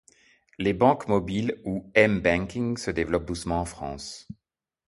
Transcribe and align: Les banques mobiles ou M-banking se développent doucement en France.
Les 0.57 0.73
banques 0.73 1.07
mobiles 1.07 1.61
ou 1.63 1.91
M-banking 1.93 2.75
se 2.75 2.89
développent 2.89 3.27
doucement 3.27 3.61
en 3.61 3.65
France. 3.65 4.27